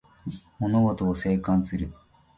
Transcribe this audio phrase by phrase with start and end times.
[0.59, 1.93] 物事を静観する